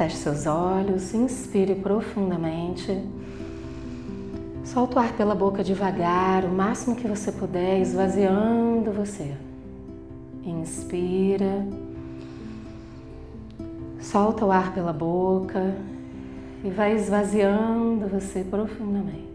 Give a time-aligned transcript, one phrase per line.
[0.00, 3.04] Feche seus olhos, inspire profundamente.
[4.64, 9.34] Solta o ar pela boca devagar, o máximo que você puder, esvaziando você.
[10.42, 11.66] Inspira.
[14.00, 15.76] Solta o ar pela boca
[16.64, 19.34] e vai esvaziando você profundamente.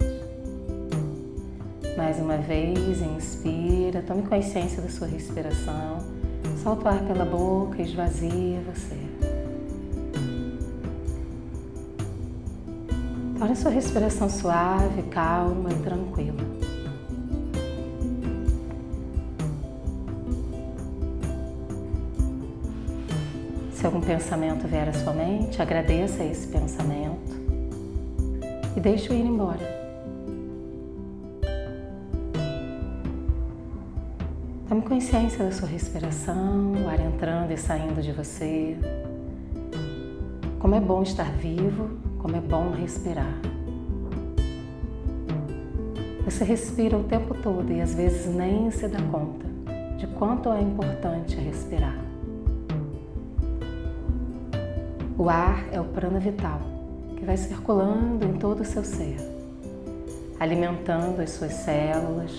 [1.95, 5.99] Mais uma vez, inspira, tome consciência da sua respiração.
[6.63, 9.34] Solta o ar pela boca, esvazia você.
[13.37, 16.41] Torne sua respiração suave, calma e tranquila.
[23.73, 27.35] Se algum pensamento vier à sua mente, agradeça esse pensamento
[28.75, 29.85] e deixe-o ir embora.
[34.69, 38.77] Tome consciência da sua respiração, o ar entrando e saindo de você.
[40.57, 43.39] Como é bom estar vivo, como é bom respirar.
[46.25, 49.45] Você respira o tempo todo e às vezes nem se dá conta
[49.99, 51.95] de quanto é importante respirar.
[55.15, 56.61] O ar é o prana vital
[57.15, 59.17] que vai circulando em todo o seu ser,
[60.39, 62.31] alimentando as suas células,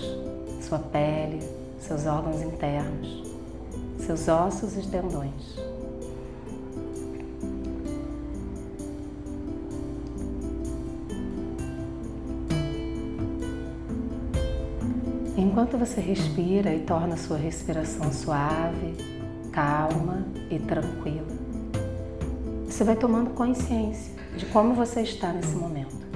[0.63, 1.39] sua pele,
[1.79, 3.23] seus órgãos internos,
[3.99, 5.76] seus ossos e tendões.
[15.57, 18.95] Enquanto você respira e torna a sua respiração suave,
[19.51, 21.25] calma e tranquila,
[22.63, 26.06] você vai tomando consciência de como você está nesse momento.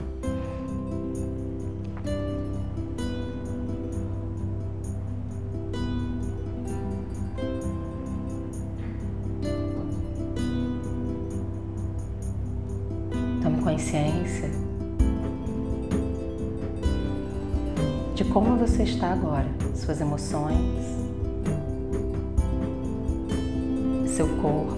[19.91, 20.85] Suas emoções,
[24.07, 24.77] seu corpo.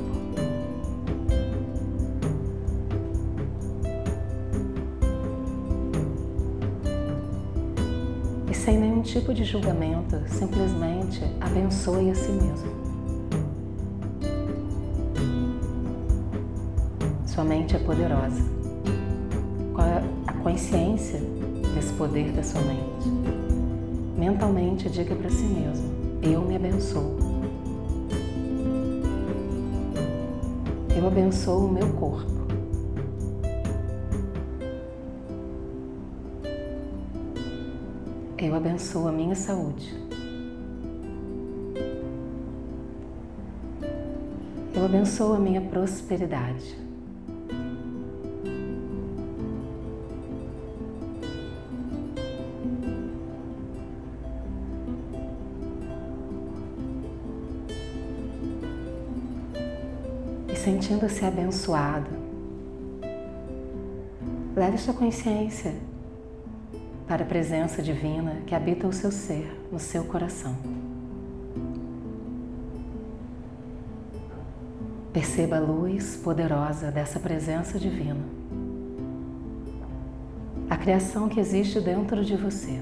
[8.50, 12.84] E sem nenhum tipo de julgamento, simplesmente abençoe a si mesmo.
[17.28, 18.42] Sua mente é poderosa
[20.44, 21.22] consciência
[21.74, 23.43] desse poder da sua mente.
[24.18, 27.18] Mentalmente diga para si mesmo: Eu me abençoo.
[30.96, 32.32] Eu abençoo o meu corpo.
[38.38, 39.94] Eu abençoo a minha saúde.
[44.76, 46.78] Eu abençoo a minha prosperidade.
[60.64, 62.10] Sentindo-se abençoado.
[64.56, 65.76] Leve sua consciência
[67.06, 70.56] para a presença divina que habita o seu ser, no seu coração.
[75.12, 78.24] Perceba a luz poderosa dessa presença divina,
[80.70, 82.80] a criação que existe dentro de você.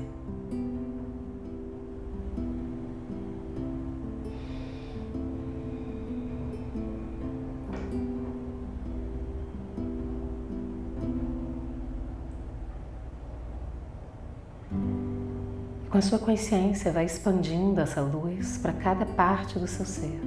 [15.91, 20.21] Com a sua consciência, vai expandindo essa luz para cada parte do seu ser.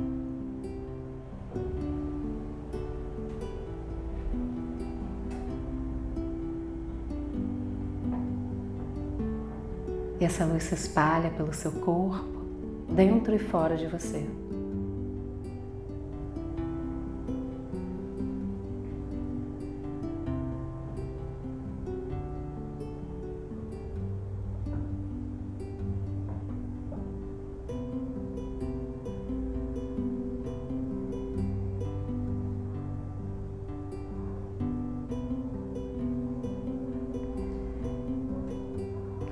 [10.21, 12.43] E essa luz se espalha pelo seu corpo,
[12.91, 14.44] dentro e fora de você.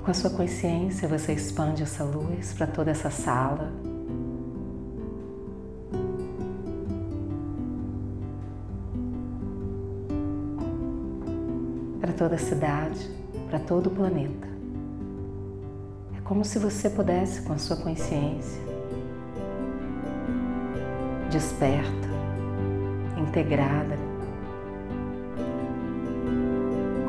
[0.03, 3.71] Com a sua consciência, você expande essa luz para toda essa sala.
[12.01, 13.09] Para toda a cidade,
[13.49, 14.45] para todo o planeta.
[16.17, 18.61] É como se você pudesse, com a sua consciência,
[21.31, 22.09] desperta,
[23.17, 23.97] integrada,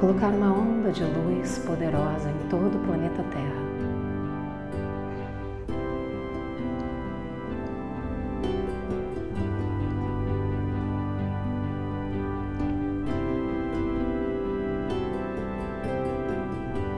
[0.00, 3.64] colocar uma onda de luz poderosa todo o planeta Terra.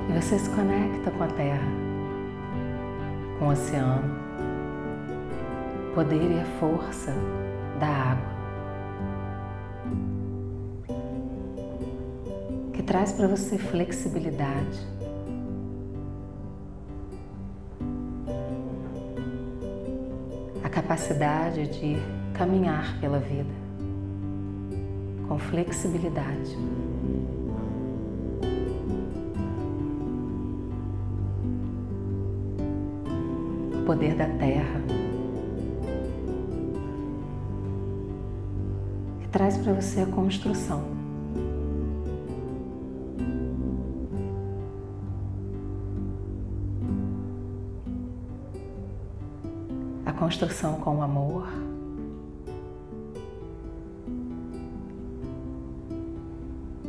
[0.09, 1.69] E você se conecta com a Terra,
[3.39, 4.15] com o oceano,
[5.91, 7.13] o poder e a força
[7.79, 8.37] da água.
[12.87, 14.96] traz para você flexibilidade.
[20.97, 21.97] Capacidade de
[22.33, 23.53] caminhar pela vida
[25.29, 26.57] com flexibilidade.
[33.75, 34.81] O poder da terra
[39.21, 40.96] que traz para você a construção.
[50.27, 51.47] Construção com o amor.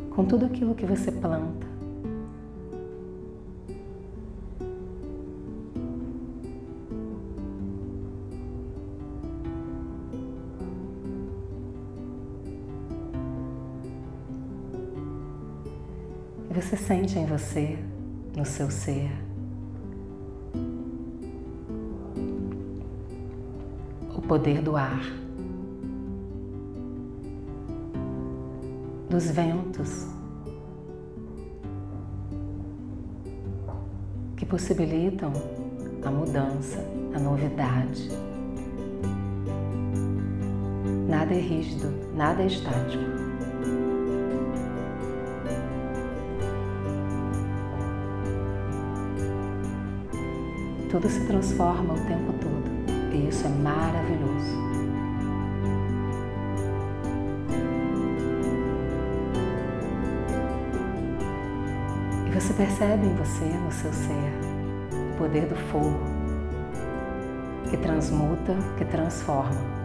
[0.09, 1.67] Com tudo aquilo que você planta.
[16.49, 17.77] Você sente em você,
[18.35, 19.26] no seu ser,
[24.27, 25.01] poder do ar,
[29.09, 30.05] dos ventos
[34.35, 35.31] que possibilitam
[36.03, 36.77] a mudança,
[37.15, 38.09] a novidade.
[41.07, 43.03] Nada é rígido, nada é estático.
[50.91, 52.56] Tudo se transforma o tempo todo.
[53.25, 54.55] Isso é maravilhoso.
[62.27, 64.13] E você percebe em você, no seu ser,
[65.13, 65.99] o poder do fogo
[67.69, 69.76] que transmuta, que transforma.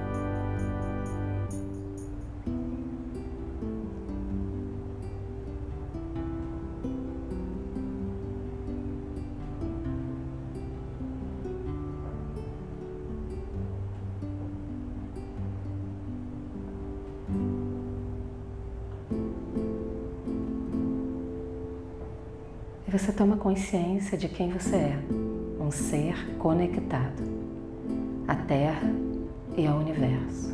[22.92, 24.98] Você toma consciência de quem você é,
[25.58, 27.22] um ser conectado
[28.28, 28.92] à Terra
[29.56, 30.52] e ao Universo.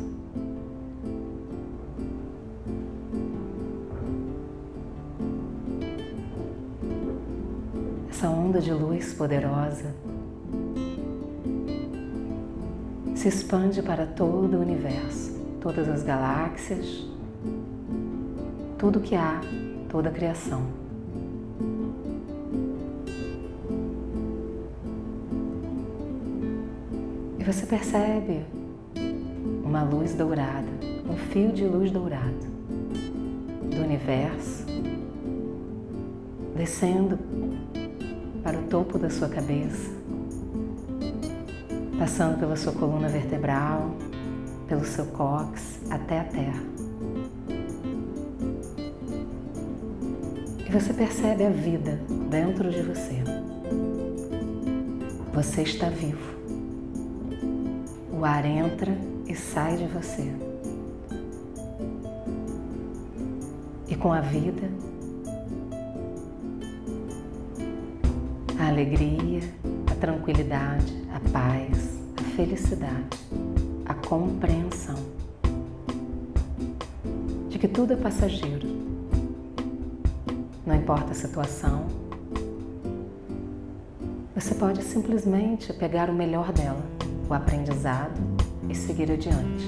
[8.09, 9.93] Essa onda de luz poderosa
[13.15, 17.05] se expande para todo o universo, todas as galáxias,
[18.77, 19.41] tudo que há,
[19.89, 20.88] toda a criação.
[27.43, 28.45] Você percebe
[29.63, 30.67] uma luz dourada,
[31.09, 32.47] um fio de luz dourado
[33.69, 34.65] do universo
[36.59, 37.17] descendo
[38.43, 39.89] para o topo da sua cabeça,
[41.97, 43.95] passando pela sua coluna vertebral,
[44.67, 46.63] pelo seu cóccix até a terra.
[50.67, 51.97] E você percebe a vida
[52.29, 53.23] dentro de você.
[55.33, 56.38] Você está vivo.
[58.19, 58.91] O ar entra
[59.29, 60.29] e sai de você.
[63.87, 64.69] E com a vida,
[68.59, 69.39] a alegria,
[69.89, 73.17] a tranquilidade, a paz, a felicidade,
[73.85, 74.97] a compreensão
[77.47, 78.67] de que tudo é passageiro.
[80.65, 81.85] Não importa a situação,
[84.35, 86.98] você pode simplesmente pegar o melhor dela
[87.29, 88.19] o aprendizado
[88.67, 89.65] e seguir adiante.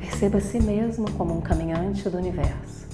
[0.00, 2.86] Perceba a si mesmo como um caminhante do universo.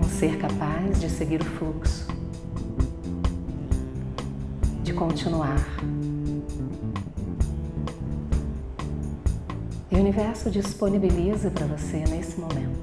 [0.00, 2.08] Um ser capaz de seguir o fluxo,
[4.82, 5.64] de continuar.
[9.90, 12.81] E o universo disponibiliza para você nesse momento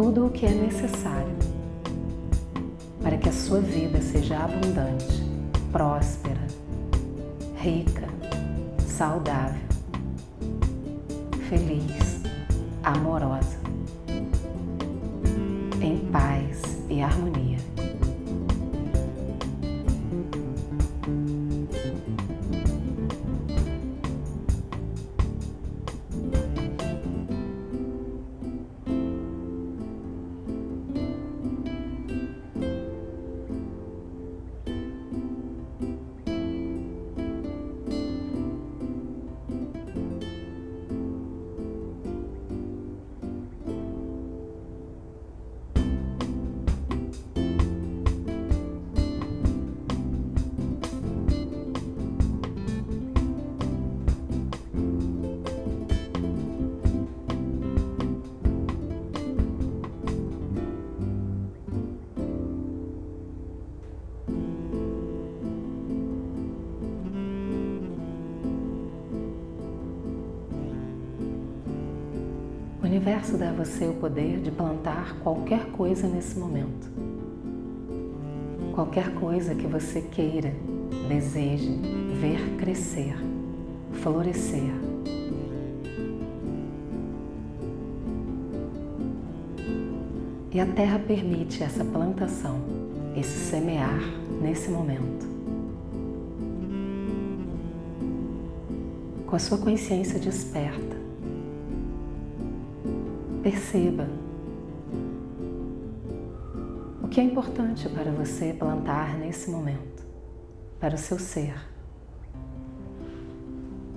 [0.00, 1.34] tudo o que é necessário
[3.02, 5.24] para que a sua vida seja abundante,
[5.72, 6.46] próspera,
[7.56, 8.06] rica,
[8.86, 9.60] saudável,
[11.48, 12.22] feliz,
[12.84, 13.57] amorosa,
[72.88, 76.90] universo dá a você o poder de plantar qualquer coisa nesse momento.
[78.74, 80.54] Qualquer coisa que você queira,
[81.06, 81.70] deseje
[82.18, 83.14] ver crescer,
[83.92, 84.72] florescer.
[90.50, 92.58] E a terra permite essa plantação,
[93.14, 94.00] esse semear
[94.40, 95.28] nesse momento.
[99.26, 100.97] Com a sua consciência desperta,
[103.42, 104.08] Perceba
[107.02, 110.04] o que é importante para você plantar nesse momento,
[110.80, 111.54] para o seu ser,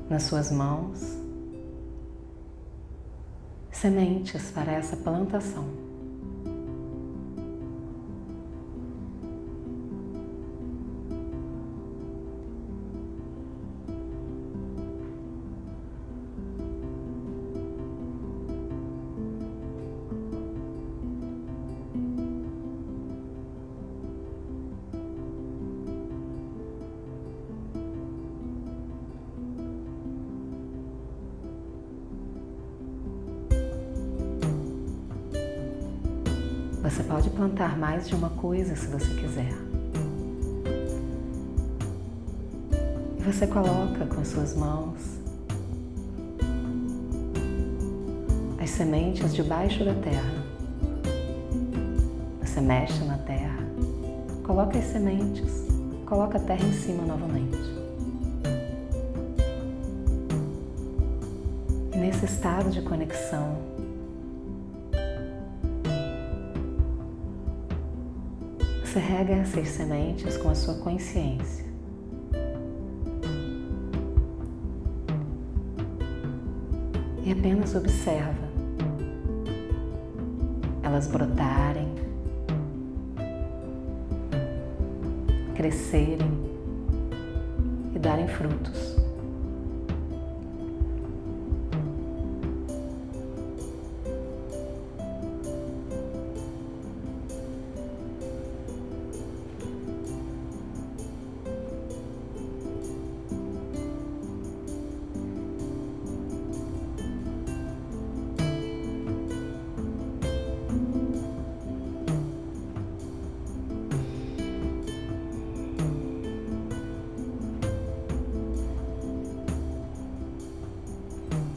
[0.10, 1.17] nas suas mãos,
[3.71, 5.90] sementes para essa plantação.
[36.81, 39.53] Você pode plantar mais de uma coisa se você quiser.
[43.19, 44.97] E você coloca com suas mãos
[48.59, 50.43] as sementes debaixo da terra.
[52.43, 53.59] Você mexe na terra,
[54.43, 55.67] coloca as sementes,
[56.07, 57.59] coloca a terra em cima novamente.
[61.95, 63.70] Nesse estado de conexão,
[68.91, 71.63] Você rega essas sementes com a sua consciência.
[77.24, 78.50] E apenas observa
[80.83, 81.88] elas brotarem,
[85.55, 86.33] crescerem
[87.95, 88.90] e darem frutos.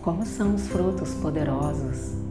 [0.05, 2.24] Como são os frutos poderosos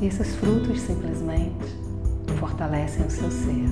[0.00, 1.64] E esses frutos simplesmente
[2.38, 3.64] fortalecem o seu ser,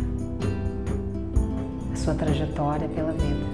[1.93, 3.47] a sua trajetória pela vida,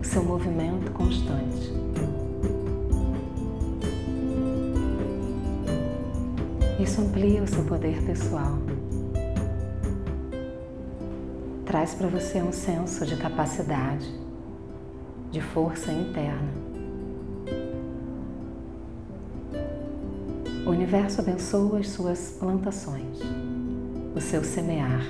[0.00, 1.70] o seu movimento constante.
[6.82, 8.56] Isso amplia o seu poder pessoal.
[11.66, 14.10] Traz para você um senso de capacidade,
[15.30, 16.59] de força interna
[20.90, 23.20] universo abençoa as suas plantações,
[24.12, 25.00] o seu semear.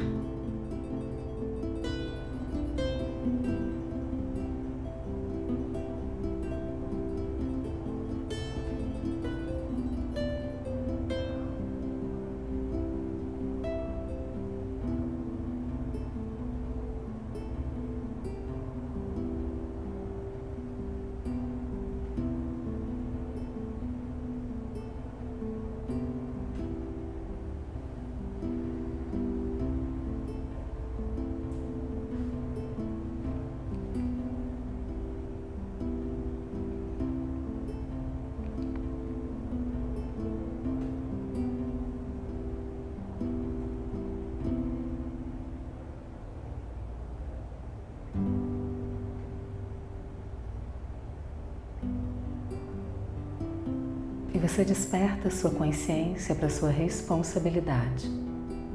[54.51, 58.11] Você desperta sua consciência para sua responsabilidade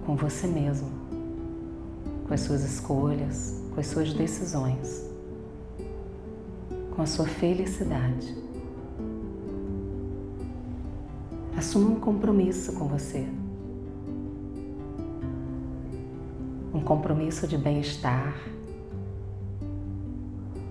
[0.05, 0.89] com você mesmo,
[2.25, 5.05] com as suas escolhas, com as suas decisões,
[6.95, 8.33] com a sua felicidade.
[11.57, 13.27] Assuma um compromisso com você.
[16.73, 18.33] Um compromisso de bem-estar,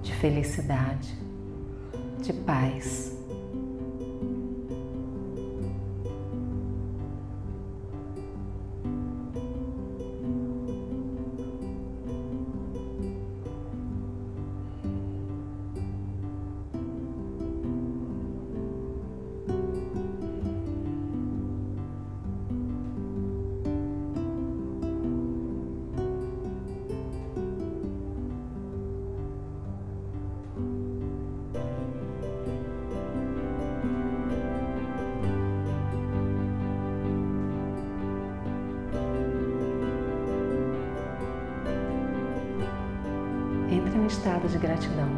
[0.02, 1.14] de felicidade,
[2.22, 3.23] de paz.
[44.14, 45.08] Estado de gratidão.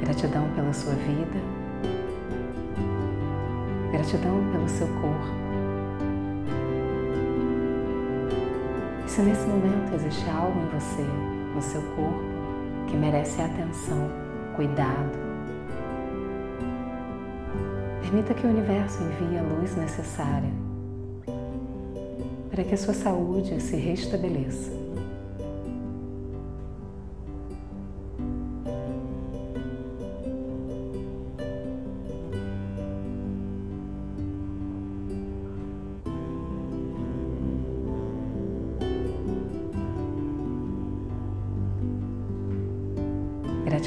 [0.00, 1.40] Gratidão pela sua vida,
[3.92, 5.40] gratidão pelo seu corpo.
[9.06, 11.02] E se nesse momento existe algo em você,
[11.54, 12.24] no seu corpo,
[12.88, 14.10] que merece atenção,
[14.56, 15.16] cuidado,
[18.02, 20.50] permita que o universo envie a luz necessária
[22.50, 24.79] para que a sua saúde se restabeleça.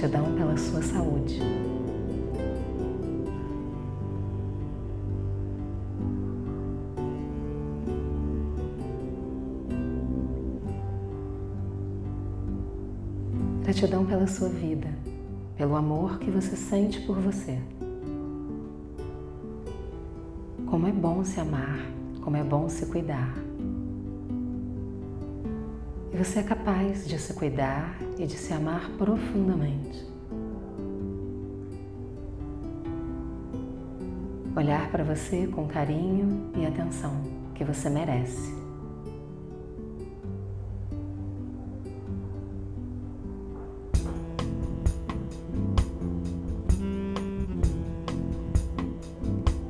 [0.03, 1.39] Gratidão pela sua saúde.
[13.63, 14.89] Gratidão pela sua vida,
[15.55, 17.57] pelo amor que você sente por você.
[20.65, 21.79] Como é bom se amar,
[22.21, 23.42] como é bom se cuidar.
[26.13, 30.07] E você é capaz de se cuidar e de se amar profundamente.
[34.55, 37.19] Olhar para você com carinho e atenção
[37.55, 38.53] que você merece.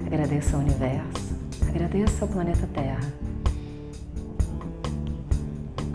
[0.06, 1.36] Agradeça ao universo,
[1.70, 3.23] agradeça ao planeta Terra.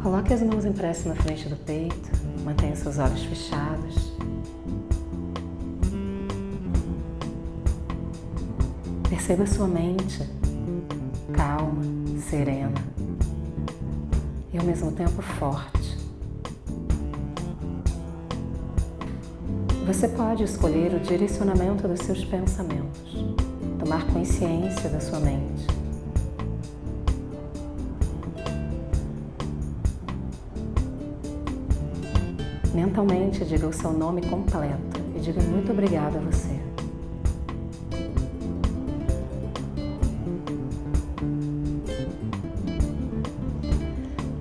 [0.09, 2.11] Coloque as mãos em prece na frente do peito,
[2.43, 4.11] mantenha seus olhos fechados.
[9.07, 10.27] Perceba sua mente
[11.35, 11.83] calma,
[12.27, 12.83] serena
[14.51, 15.99] e ao mesmo tempo forte.
[19.87, 23.27] Você pode escolher o direcionamento dos seus pensamentos
[23.79, 25.78] tomar consciência da sua mente.
[32.79, 36.57] Mentalmente diga o seu nome completo e diga muito obrigado a você.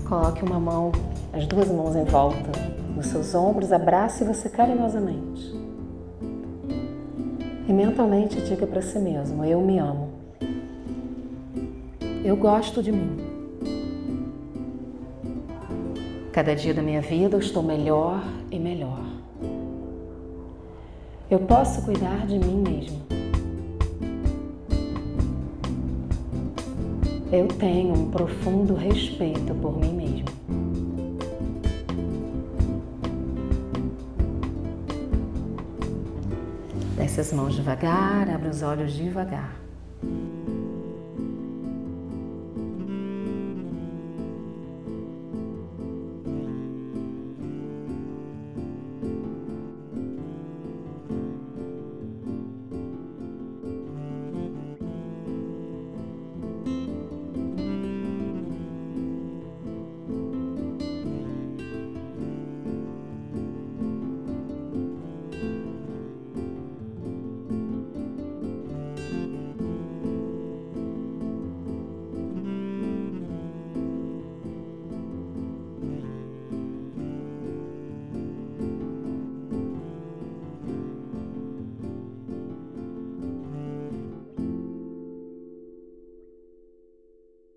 [0.08, 0.92] Coloque uma mão,
[1.32, 2.52] as duas mãos em volta
[2.94, 5.52] dos seus ombros, abrace você carinhosamente.
[7.66, 10.10] E mentalmente diga para si mesmo: Eu me amo.
[12.22, 13.27] Eu gosto de mim.
[16.32, 19.00] Cada dia da minha vida eu estou melhor e melhor.
[21.30, 23.02] Eu posso cuidar de mim mesmo.
[27.30, 30.28] Eu tenho um profundo respeito por mim mesmo.
[36.96, 39.67] Desce as mãos devagar, abre os olhos devagar.